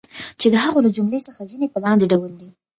[0.39, 2.49] چی د هغو له جملی څخه د ځینی په لاندی ډول دی